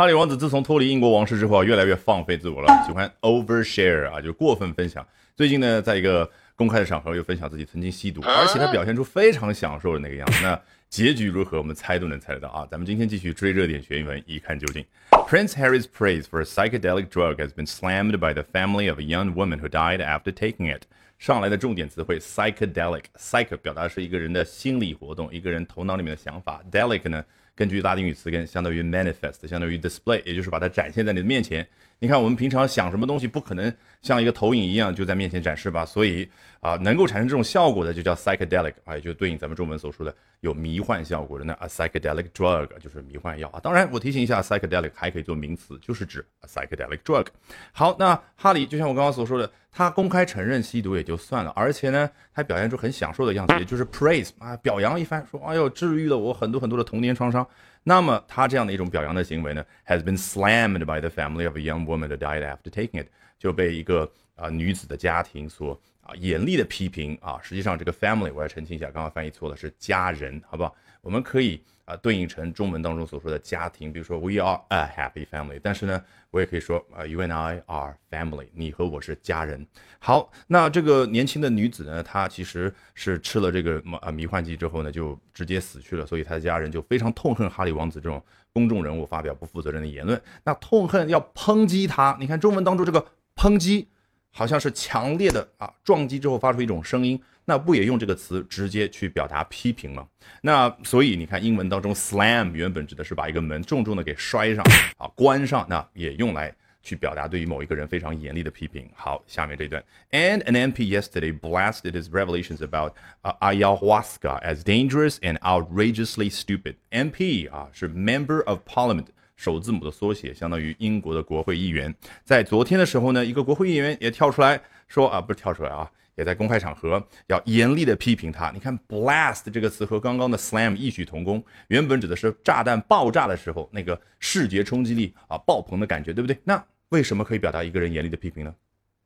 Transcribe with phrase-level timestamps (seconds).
[0.00, 5.06] 哈利王子自从脱离英国王室之后啊，越来越放飞自我了，喜欢 overshare 啊，就过分分享。
[5.36, 6.26] 最近呢，在一个
[6.56, 10.42] 公开的场合又分享自己曾经吸毒，而且他表现出非常享受的那个样子。
[10.42, 10.58] 那
[10.88, 12.66] 结局如何，我们猜都能猜得到啊！
[12.70, 14.82] 咱们今天继续追热点学英文，一看究竟。
[15.28, 19.34] Prince Harry's praise for a psychedelic drug has been slammed by the family of a young
[19.34, 20.84] woman who died after taking it.
[21.18, 26.62] 上来的重点词汇 psychedelic，psych 表达是一个人的心理活动，一个人头脑里面的想法。
[26.72, 27.22] delic 呢，
[27.60, 31.68] 根据拉丁语词根，相当于 manifest，相当于 display，也就是把它展现在你的面前。
[32.02, 35.84] 你看，我们平常想什么东西，不可能像一个投影一样就在面前展示吧？
[35.84, 36.26] 所以
[36.60, 43.60] 啊，能够产生这种效果的就叫 psychedelic 啊，也就对应咱们中文所说的有迷幻效果的那 a psychedelic drug 就是迷幻药啊。
[43.62, 47.26] 当然，我提醒一下，psychedelic 还可以做名词，就是指 a psychedelic drug。
[47.70, 57.46] 好，那哈里就像我刚刚所说的，他公开承认吸毒也就算了，而且呢，还表现出很享受的样子，也就是 praise 啊，表扬一番，说哎呦，治愈了我很多很多的童年创伤。
[57.82, 63.08] 那么他这样的一种表扬的行为呢，has been slammed by the family of a young woman that died after taking it，
[63.38, 67.40] 就被一个啊女子的家庭所啊严厉的批评啊。
[67.42, 70.74] 实际上这个 family 我要澄清一下，刚刚翻译错了，是家人，好不好？
[71.00, 79.66] 我们可以啊对应成中文当中所说的家庭，比如说 we are a happy family，但是呢，我也可以说啊 you and I are family，你和我是家人。
[79.98, 92.16] 好，那这个年轻的女子呢，她其实是吃了这个啊迷幻剂之后呢，就直接死去了，所以她的家人就非常痛恨哈利王子这种公众人物发表不负责任的言论，那痛恨要抨击他。
[92.20, 93.88] 你看中文当中这个抨击。
[94.32, 100.06] 好像是强烈的啊，撞击之后发出一种声音，那不也用这个词直接去表达批评吗？
[100.42, 104.64] 那所以你看英文当中 slam 原本指的是把一个门重重的给摔上
[104.96, 108.88] 啊，关上，那也用来去表达对于某一个人非常严厉的批评。
[108.94, 116.76] 好，下面这段，and an MP yesterday blasted his revelations about ayahuasca as dangerous and outrageously stupid.
[116.90, 119.06] MP 啊是 member of parliament。
[119.40, 121.94] 首字母的缩写，相当于英国的国会议员。
[122.22, 128.50] 在昨天的时候呢，一个国会议员也跳出来说啊，不是跳出来啊，也在公开场合要严厉的批评他。
[128.50, 136.36] 你看，blast 这个词和刚刚的 slam 异曲同工，原本指的是炸弹爆炸的时候那个视觉冲击力啊爆棚的感觉，对不对？
[136.44, 138.54] 那为什么可以表达一个人严厉的批评呢？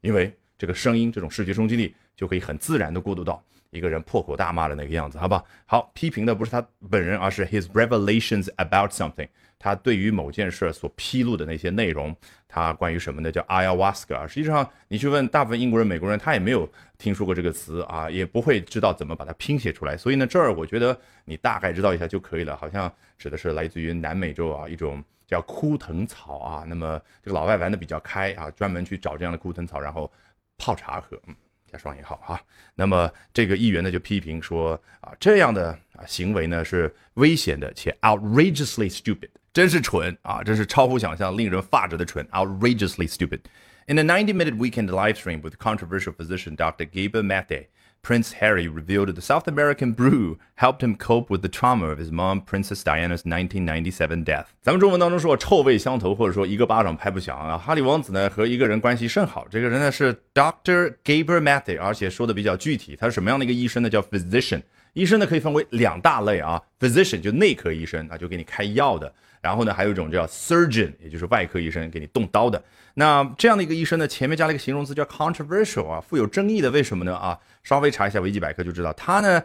[0.00, 5.42] 因为这个声音，这种视觉冲击力就可以很自然的过渡到一个人破口大骂的那个样子，好吧？
[5.66, 9.28] 好，批评的不是他本人，而是 his revelations about something。
[9.56, 12.14] 他对于某件事所披露的那些内容，
[12.46, 13.32] 他关于什么呢？
[13.32, 14.28] 叫 ayahuasca。
[14.28, 19.96] 实际上，你去问大部分英国人、美国人，他也没有听说过这个词啊，也不会知道怎么把它拼写出来。
[19.96, 22.54] 所以呢，这儿我觉得你大概知道一下就可以了。
[22.54, 26.64] 好像指的是来自于南美洲啊，一种叫枯藤草啊。
[26.68, 30.12] 那么这个老外玩的比较开啊，专门去找这样的枯藤草，然后
[30.58, 31.18] 泡茶喝。
[31.26, 31.34] 嗯，
[31.73, 32.41] 加双引号哈。
[32.75, 39.29] 那么这个议员呢就批评说啊，这样的啊行为呢是危险的且 outrageously stupid。
[39.51, 40.43] 真是蠢啊！
[40.43, 43.39] 真是超乎想象、令人发指的蠢，outrageously stupid.
[43.87, 46.85] In a 90-minute weekend live stream with controversial physician Dr.
[46.85, 47.65] Gaber Mate,
[48.03, 52.11] Prince Harry revealed the South American brew helped him cope with the trauma of his
[52.11, 54.45] mom, Princess Diana's 1997 death.
[54.61, 57.57] 咱们中文当中说臭味相投，或者说一个巴掌拍不响啊。
[57.57, 60.95] 哈利王子呢和一个人关系甚好，这个人呢是 Dr.
[61.03, 63.89] Gaber Mate，而且说的比较具体，他是什么样的一个医生呢？
[63.89, 64.61] 叫 physician。
[64.94, 69.12] 医生呢可以分为两大类啊，physician 就内科医生，啊就给你开药的。
[69.40, 72.62] 然后呢，还有一种叫 surgeon，也就是外科医生，给你动刀的。
[72.94, 76.70] 那这样的一个医生呢，前面加了一个形容词叫 controversial 啊，富有争议的。
[76.70, 77.14] 为什么呢？
[77.14, 79.42] 啊，稍微查一下维基百科就知道，他呢，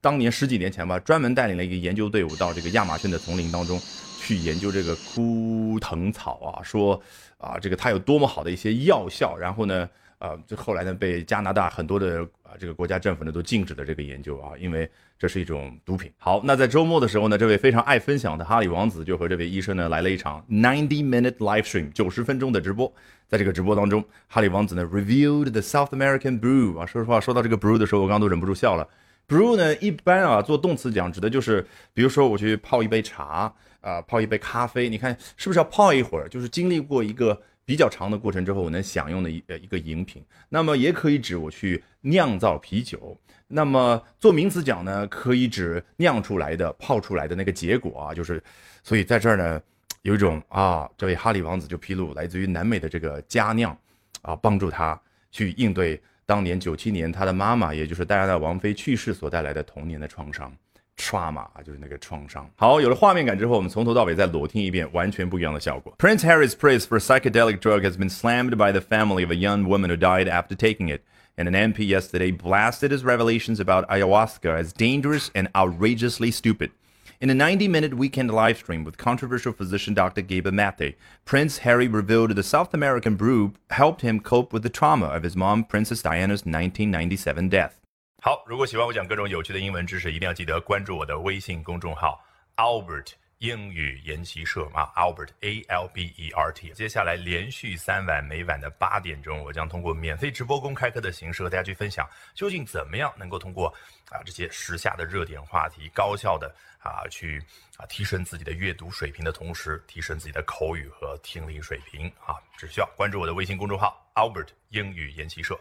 [0.00, 3.80] 当年十几年前吧，专门带领了一个研究队伍到这个亚马逊的丛林当中
[4.18, 7.00] 去研究这个枯藤草啊，说
[7.36, 9.36] 啊，这个它有多么好的一些药效。
[9.36, 9.88] 然后呢，
[10.18, 12.26] 呃，这后来呢，被加拿大很多的
[12.58, 14.90] 这个国家政府呢都禁止的这个研究啊，因为。
[15.20, 16.08] 这是一种毒品。
[16.16, 22.86] 好，那在周末的时候呢，这位非常爱分享的哈里王子就和这位医生呢来了一场 ninety minute live stream 九十分钟的直播。
[23.26, 26.86] 在这个直播当中，哈里王子呢 reviewed the South American brew 啊。
[26.86, 28.88] 说实话，说到这个 brew 的时候，我刚刚都忍不住笑了。
[29.26, 36.28] brew 呢，一般啊做动词讲，指的就是比如说我去泡一杯茶啊，泡一杯咖啡，你看是不是要泡一会儿？
[36.28, 40.24] 就是经历过一个比较长的过程之后，我能享用的一呃一个饮品。
[40.48, 43.14] 那么也可以指我去酿造啤酒。
[43.46, 48.42] 那么做名词讲呢，可以指酿出来的、泡出来的那个结果啊，就是，
[48.82, 49.60] 所以在这儿呢，
[50.00, 53.78] 有一种啊，这位哈利王子就披露来自于南美的这个佳酿，
[54.22, 54.98] 啊，帮助他
[55.30, 60.50] 去应对当年九七年他的妈妈，也就是戴安娜王妃去世所带来的童年的创伤
[60.97, 62.49] ，trauma 啊，就是那个创伤。
[62.55, 65.93] 好，有了画面感之后，我们从头到尾再裸听一遍，完全不一样的效果。
[65.97, 69.89] Prince Harry's praise for psychedelic drug has been slammed by the family of a young woman
[69.89, 71.01] who died after taking it.
[71.37, 76.71] and an MP yesterday blasted his revelations about ayahuasca as dangerous and outrageously stupid.
[77.19, 80.21] In a 90-minute weekend live stream with controversial physician Dr.
[80.21, 85.05] Gabe Mathey, Prince Harry revealed the South American brew helped him cope with the trauma
[85.05, 87.79] of his mom, Princess Diana's 1997 death.
[88.20, 92.20] 好，如果喜欢我讲各种有趣的英文知识，一定要记得关注我的微信公众号
[92.56, 96.70] Albert 英语研习社啊，Albert A L B E R T。
[96.72, 103.72] 接下来连续三晚，每晚的八点钟，我将通过免费直播公开课的形式和大家去分享，究竟怎么样能够通过
[104.10, 107.40] 啊这些时下的热点话题，高效的啊去
[107.76, 115.56] 啊提升自己的阅读水平的同时，提升自己的口语和听力水平啊，只需要关注我的微信公众号 Albert 英语研习社。